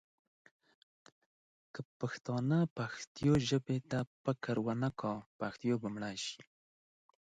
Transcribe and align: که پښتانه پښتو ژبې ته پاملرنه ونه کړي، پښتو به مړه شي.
که 1.73 1.81
پښتانه 1.99 2.59
پښتو 2.77 3.29
ژبې 3.49 3.77
ته 3.89 3.99
پاملرنه 4.23 4.61
ونه 4.65 4.89
کړي، 4.99 5.21
پښتو 5.39 5.71
به 5.81 5.87
مړه 5.93 6.11
شي. 6.25 6.39